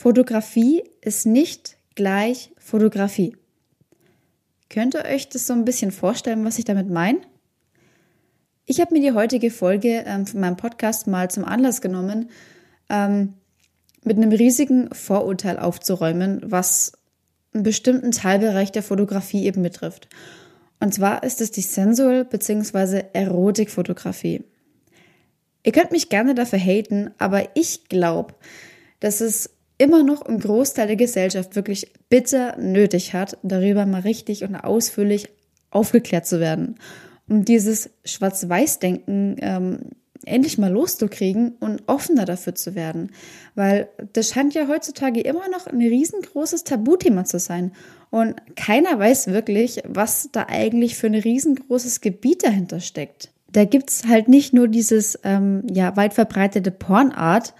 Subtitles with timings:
[0.00, 3.36] Fotografie ist nicht gleich Fotografie.
[4.70, 7.18] Könnt ihr euch das so ein bisschen vorstellen, was ich damit meine?
[8.64, 12.30] Ich habe mir die heutige Folge ähm, von meinem Podcast mal zum Anlass genommen,
[12.88, 13.34] ähm,
[14.02, 16.92] mit einem riesigen Vorurteil aufzuräumen, was
[17.52, 20.08] einen bestimmten Teilbereich der Fotografie eben betrifft.
[20.78, 23.02] Und zwar ist es die Sensual- bzw.
[23.12, 24.44] Erotikfotografie.
[25.62, 28.32] Ihr könnt mich gerne dafür haten, aber ich glaube,
[29.00, 34.44] dass es immer noch ein Großteil der Gesellschaft wirklich bitter nötig hat, darüber mal richtig
[34.44, 35.30] und ausführlich
[35.70, 36.76] aufgeklärt zu werden.
[37.28, 39.78] Um dieses Schwarz-Weiß-Denken ähm,
[40.26, 43.12] endlich mal loszukriegen und offener dafür zu werden.
[43.54, 47.72] Weil das scheint ja heutzutage immer noch ein riesengroßes Tabuthema zu sein.
[48.10, 53.30] Und keiner weiß wirklich, was da eigentlich für ein riesengroßes Gebiet dahinter steckt.
[53.50, 57.54] Da gibt's halt nicht nur dieses ähm, ja, weit verbreitete Pornart,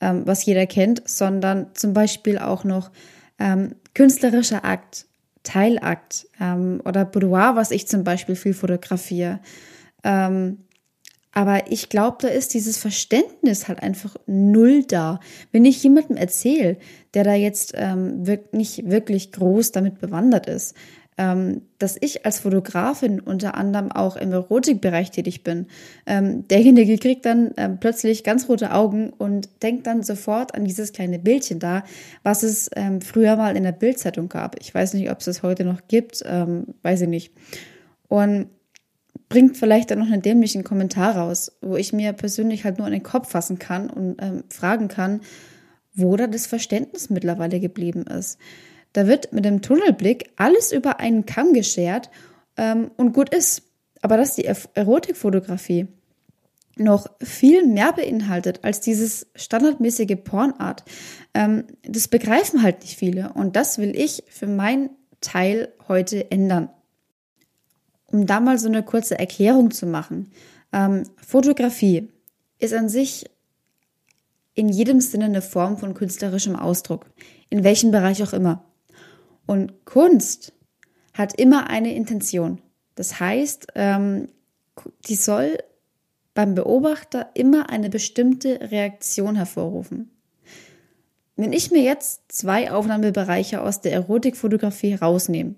[0.00, 2.90] ähm, was jeder kennt, sondern zum Beispiel auch noch
[3.38, 5.06] ähm, künstlerischer Akt,
[5.42, 9.40] Teilakt ähm, oder Boudoir, was ich zum Beispiel viel fotografiere.
[10.04, 10.58] Ähm,
[11.32, 15.20] aber ich glaube, da ist dieses Verständnis halt einfach null da.
[15.52, 16.76] Wenn ich jemandem erzähle,
[17.14, 20.74] der da jetzt ähm, nicht wirklich groß damit bewandert ist,
[21.78, 25.66] dass ich als Fotografin unter anderem auch im Erotikbereich tätig bin,
[26.06, 30.92] ähm, derjenige kriegt dann ähm, plötzlich ganz rote Augen und denkt dann sofort an dieses
[30.92, 31.84] kleine Bildchen da,
[32.22, 34.58] was es ähm, früher mal in der Bildzeitung gab.
[34.60, 37.32] Ich weiß nicht, ob es das heute noch gibt, ähm, weiß ich nicht.
[38.08, 38.48] Und
[39.28, 42.94] bringt vielleicht dann noch einen dämlichen Kommentar raus, wo ich mir persönlich halt nur in
[42.94, 45.20] den Kopf fassen kann und ähm, fragen kann,
[45.94, 48.38] wo da das Verständnis mittlerweile geblieben ist.
[48.92, 52.10] Da wird mit dem Tunnelblick alles über einen Kamm geschert
[52.56, 53.62] ähm, und gut ist.
[54.02, 55.88] Aber dass die Erotikfotografie
[56.76, 60.84] noch viel mehr beinhaltet als dieses standardmäßige Pornart,
[61.34, 63.32] ähm, das begreifen halt nicht viele.
[63.34, 66.70] Und das will ich für meinen Teil heute ändern
[68.12, 70.30] um da mal so eine kurze Erklärung zu machen.
[70.72, 72.08] Ähm, Fotografie
[72.58, 73.26] ist an sich
[74.54, 77.06] in jedem Sinne eine Form von künstlerischem Ausdruck,
[77.48, 78.64] in welchem Bereich auch immer.
[79.50, 80.52] Und Kunst
[81.12, 82.62] hat immer eine Intention.
[82.94, 84.28] Das heißt, ähm,
[85.08, 85.58] die soll
[86.34, 90.12] beim Beobachter immer eine bestimmte Reaktion hervorrufen.
[91.34, 95.56] Wenn ich mir jetzt zwei Aufnahmebereiche aus der Erotikfotografie rausnehme,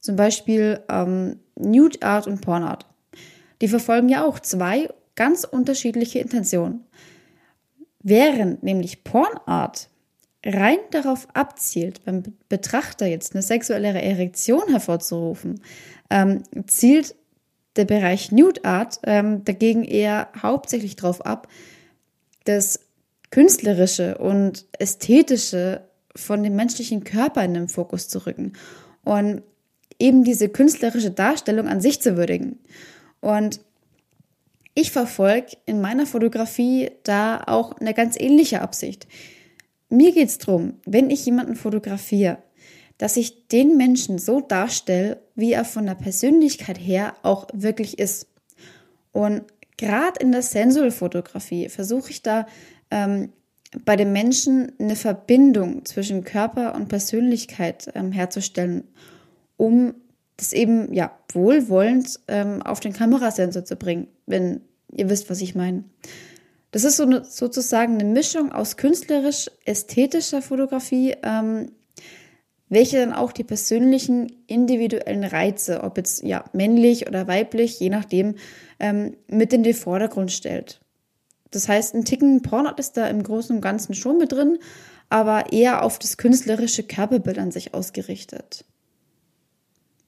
[0.00, 2.86] zum Beispiel ähm, Nude Art und Porn Art.
[3.60, 6.86] Die verfolgen ja auch zwei ganz unterschiedliche Intentionen.
[8.02, 9.90] Während nämlich Porn Art
[10.44, 15.60] rein darauf abzielt, beim Betrachter jetzt eine sexuelle Erektion hervorzurufen,
[16.10, 17.14] ähm, zielt
[17.76, 21.48] der Bereich Nude Art ähm, dagegen eher hauptsächlich darauf ab,
[22.44, 22.80] das
[23.30, 25.82] Künstlerische und Ästhetische
[26.16, 28.54] von dem menschlichen Körper in den Fokus zu rücken.
[29.04, 29.42] Und
[29.98, 32.58] eben diese künstlerische Darstellung an sich zu würdigen.
[33.20, 33.60] Und
[34.74, 39.08] ich verfolge in meiner Fotografie da auch eine ganz ähnliche Absicht.
[39.88, 42.38] Mir geht es darum, wenn ich jemanden fotografiere,
[42.98, 48.26] dass ich den Menschen so darstelle, wie er von der Persönlichkeit her auch wirklich ist.
[49.12, 49.42] Und
[49.76, 52.46] gerade in der Sensual-Fotografie versuche ich da
[52.90, 53.32] ähm,
[53.84, 58.84] bei den Menschen eine Verbindung zwischen Körper und Persönlichkeit ähm, herzustellen
[59.58, 59.94] um
[60.38, 65.54] das eben ja wohlwollend ähm, auf den Kamerasensor zu bringen, wenn ihr wisst, was ich
[65.54, 65.84] meine.
[66.70, 71.72] Das ist so eine, sozusagen eine Mischung aus künstlerisch-ästhetischer Fotografie, ähm,
[72.68, 78.34] welche dann auch die persönlichen individuellen Reize, ob jetzt ja männlich oder weiblich, je nachdem,
[78.78, 80.80] ähm, mit in den Vordergrund stellt.
[81.50, 84.58] Das heißt, ein Ticken Pornart ist da im Großen und Ganzen schon mit drin,
[85.08, 88.66] aber eher auf das künstlerische Körperbild an sich ausgerichtet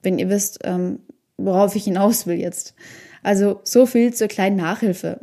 [0.02, 1.00] wenn ihr wisst, ähm,
[1.36, 2.74] worauf ich hinaus will jetzt.
[3.22, 5.20] Also so viel zur kleinen Nachhilfe.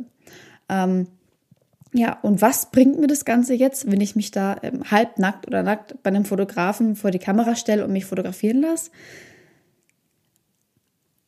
[0.68, 1.08] Ähm,
[1.98, 5.64] ja, und was bringt mir das Ganze jetzt, wenn ich mich da ähm, halbnackt oder
[5.64, 8.92] nackt bei einem Fotografen vor die Kamera stelle und mich fotografieren lasse?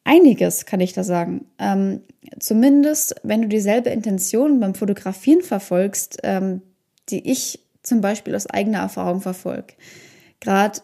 [0.05, 1.47] Einiges kann ich da sagen.
[1.59, 2.03] Ähm,
[2.39, 6.63] zumindest, wenn du dieselbe Intention beim Fotografieren verfolgst, ähm,
[7.09, 9.75] die ich zum Beispiel aus eigener Erfahrung verfolge.
[10.39, 10.79] Gerade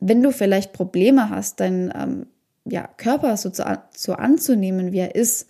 [0.00, 2.26] wenn du vielleicht Probleme hast, deinen ähm,
[2.64, 3.62] ja, Körper so, zu,
[3.96, 5.46] so anzunehmen, wie er ist,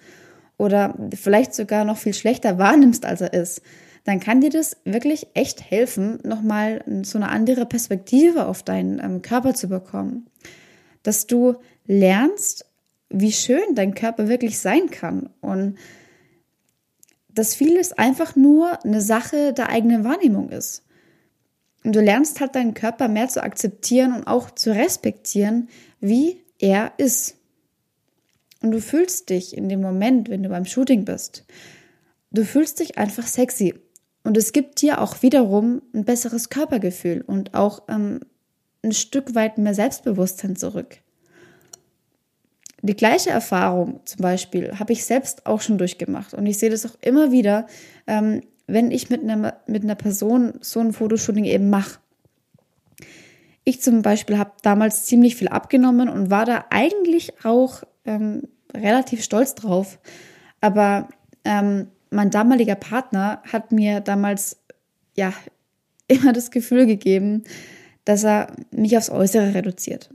[0.56, 3.62] oder vielleicht sogar noch viel schlechter wahrnimmst, als er ist,
[4.04, 9.22] dann kann dir das wirklich echt helfen, nochmal so eine andere Perspektive auf deinen ähm,
[9.22, 10.26] Körper zu bekommen.
[11.02, 11.56] Dass du
[11.86, 12.66] lernst,
[13.08, 15.76] wie schön dein Körper wirklich sein kann und
[17.28, 20.84] dass vieles einfach nur eine Sache der eigenen Wahrnehmung ist.
[21.82, 25.68] Und du lernst halt deinen Körper mehr zu akzeptieren und auch zu respektieren,
[26.00, 27.36] wie er ist.
[28.64, 31.44] Und du fühlst dich in dem Moment, wenn du beim Shooting bist,
[32.30, 33.74] du fühlst dich einfach sexy.
[34.22, 38.20] Und es gibt dir auch wiederum ein besseres Körpergefühl und auch ähm,
[38.82, 40.96] ein Stück weit mehr Selbstbewusstsein zurück.
[42.80, 46.32] Die gleiche Erfahrung zum Beispiel habe ich selbst auch schon durchgemacht.
[46.32, 47.66] Und ich sehe das auch immer wieder,
[48.06, 51.98] ähm, wenn ich mit einer, mit einer Person so ein Fotoshooting eben mache.
[53.64, 59.22] Ich zum Beispiel habe damals ziemlich viel abgenommen und war da eigentlich auch ähm, relativ
[59.22, 59.98] stolz drauf.
[60.60, 61.08] Aber
[61.44, 64.58] ähm, mein damaliger Partner hat mir damals
[65.14, 65.32] ja
[66.08, 67.44] immer das Gefühl gegeben,
[68.04, 70.10] dass er mich aufs Äußere reduziert.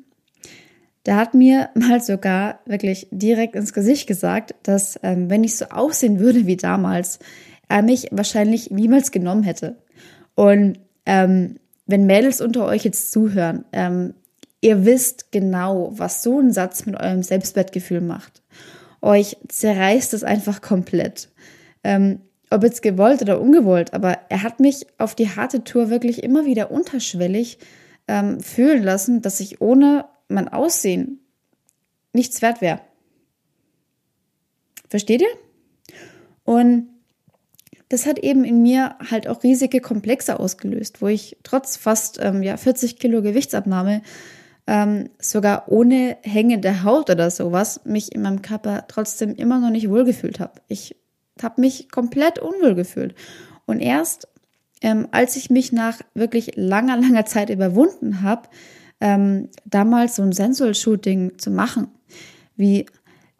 [1.05, 5.65] Der hat mir mal sogar wirklich direkt ins Gesicht gesagt, dass ähm, wenn ich so
[5.65, 7.19] aussehen würde wie damals,
[7.67, 9.77] er mich wahrscheinlich niemals genommen hätte.
[10.35, 14.13] Und ähm, wenn Mädels unter euch jetzt zuhören, ähm,
[14.61, 18.41] ihr wisst genau, was so ein Satz mit eurem Selbstwertgefühl macht.
[19.01, 21.29] Euch zerreißt es einfach komplett.
[21.83, 22.19] Ähm,
[22.49, 26.45] ob jetzt gewollt oder ungewollt, aber er hat mich auf die harte Tour wirklich immer
[26.45, 27.59] wieder unterschwellig
[28.07, 31.19] ähm, fühlen lassen, dass ich ohne mein Aussehen
[32.11, 32.81] nichts wert wäre.
[34.89, 35.27] Versteht ihr?
[36.43, 36.87] Und
[37.89, 42.41] das hat eben in mir halt auch riesige Komplexe ausgelöst, wo ich trotz fast ähm,
[42.41, 44.01] ja, 40 Kilo Gewichtsabnahme
[44.69, 49.89] ähm, sogar ohne hängende Haut oder sowas mich in meinem Körper trotzdem immer noch nicht
[49.89, 50.61] wohlgefühlt habe.
[50.67, 50.95] Ich
[51.41, 53.15] habe mich komplett unwohl gefühlt.
[53.65, 54.27] Und erst
[54.81, 58.47] ähm, als ich mich nach wirklich langer, langer Zeit überwunden habe,
[59.01, 61.87] ähm, damals so ein Sensual-Shooting zu machen,
[62.55, 62.85] wie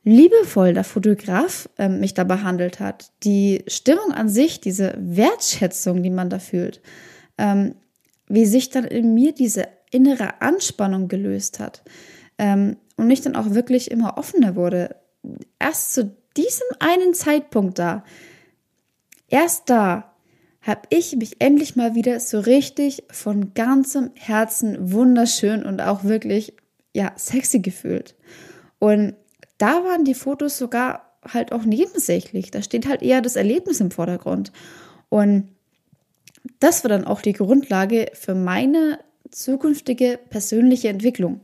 [0.04, 6.10] liebevoll der Fotograf ähm, mich da behandelt hat, die Stimmung an sich, diese Wertschätzung, die
[6.10, 6.82] man da fühlt,
[7.38, 7.76] ähm,
[8.28, 11.84] wie sich dann in mir diese innere Anspannung gelöst hat
[12.38, 14.96] ähm, und ich dann auch wirklich immer offener wurde.
[15.60, 18.04] Erst zu diesem einen Zeitpunkt da,
[19.28, 20.14] erst da
[20.62, 26.54] habe ich mich endlich mal wieder so richtig von ganzem Herzen wunderschön und auch wirklich
[26.94, 28.16] ja sexy gefühlt.
[28.78, 29.16] Und
[29.58, 32.52] da waren die Fotos sogar halt auch nebensächlich.
[32.52, 34.52] Da steht halt eher das Erlebnis im Vordergrund.
[35.10, 35.50] Und
[36.60, 39.00] das war dann auch die Grundlage für meine
[39.32, 41.42] zukünftige persönliche Entwicklung.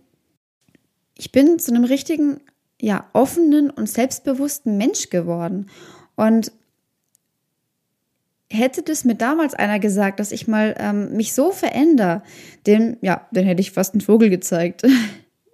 [1.18, 2.42] Ich bin zu einem richtigen,
[2.82, 5.70] ja, offenen und selbstbewussten Mensch geworden.
[6.16, 6.52] Und
[8.50, 12.22] hätte das mir damals einer gesagt, dass ich mal ähm, mich so verändere,
[12.68, 14.84] den, ja, dann hätte ich fast einen Vogel gezeigt.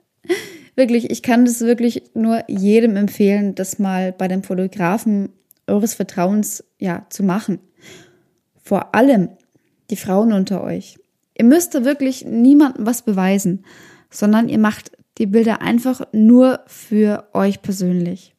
[0.75, 5.29] wirklich, ich kann das wirklich nur jedem empfehlen, das mal bei dem Fotografen
[5.67, 7.59] eures Vertrauens ja zu machen.
[8.63, 9.29] Vor allem
[9.89, 10.97] die Frauen unter euch.
[11.37, 13.65] Ihr müsst da wirklich niemandem was beweisen,
[14.09, 18.35] sondern ihr macht die Bilder einfach nur für euch persönlich.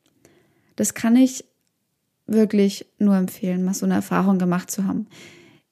[0.77, 1.45] Das kann ich
[2.27, 5.07] wirklich nur empfehlen, mal so eine Erfahrung gemacht zu haben.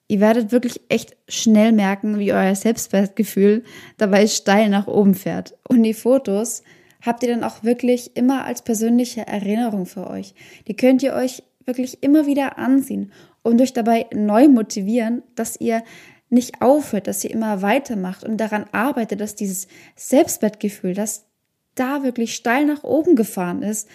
[0.09, 3.63] Ihr werdet wirklich echt schnell merken, wie euer Selbstwertgefühl
[3.97, 5.57] dabei steil nach oben fährt.
[5.69, 6.65] Und die Fotos
[7.01, 10.35] habt ihr dann auch wirklich immer als persönliche Erinnerung für euch.
[10.67, 13.13] Die könnt ihr euch wirklich immer wieder ansehen
[13.43, 15.83] und euch dabei neu motivieren, dass ihr
[16.31, 21.27] nicht aufhört, dass ihr immer weitermacht und daran arbeitet, dass dieses Selbstwertgefühl, das
[21.75, 23.89] da wirklich steil nach oben gefahren ist,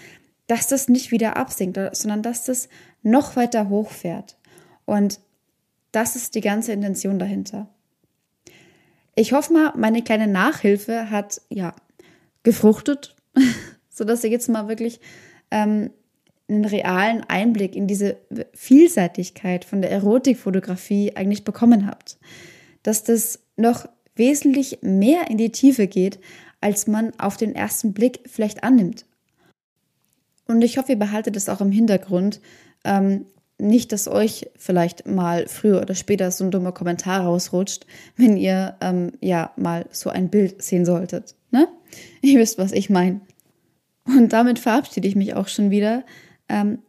[0.48, 2.70] dass das nicht wieder absinkt, sondern dass das
[3.01, 4.38] noch weiter hochfährt.
[4.86, 5.20] Und
[5.92, 7.70] das ist die ganze Intention dahinter.
[9.15, 11.74] Ich hoffe mal, meine kleine Nachhilfe hat ja
[12.44, 13.15] gefruchtet,
[13.89, 15.00] sodass ihr jetzt mal wirklich
[15.51, 15.92] ähm,
[16.48, 18.18] einen realen Einblick in diese
[18.54, 22.18] Vielseitigkeit von der Erotikfotografie eigentlich bekommen habt.
[22.84, 26.20] Dass das noch wesentlich mehr in die Tiefe geht,
[26.62, 29.06] als man auf den ersten Blick vielleicht annimmt.
[30.48, 32.40] Und ich hoffe, ihr behaltet es auch im Hintergrund.
[32.84, 33.25] Ähm,
[33.58, 37.86] nicht, dass euch vielleicht mal früher oder später so ein dummer Kommentar rausrutscht,
[38.18, 41.36] wenn ihr ähm, ja mal so ein Bild sehen solltet.
[41.52, 41.68] Ne?
[42.22, 43.22] Ihr wisst, was ich meine.
[44.06, 46.04] Und damit verabschiede ich mich auch schon wieder.
[46.50, 46.80] Ähm,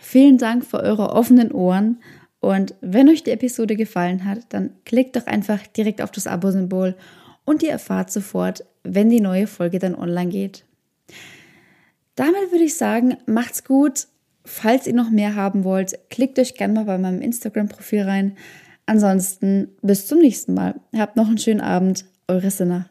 [0.00, 1.98] vielen Dank für eure offenen Ohren.
[2.40, 6.94] Und wenn euch die Episode gefallen hat, dann klickt doch einfach direkt auf das Abo-Symbol
[7.44, 10.64] und ihr erfahrt sofort, wenn die neue Folge dann online geht.
[12.14, 14.06] Damit würde ich sagen, macht's gut.
[14.44, 18.36] Falls ihr noch mehr haben wollt, klickt euch gerne mal bei meinem Instagram-Profil rein.
[18.86, 20.80] Ansonsten bis zum nächsten Mal.
[20.96, 22.04] Habt noch einen schönen Abend.
[22.28, 22.88] Eure Sinner.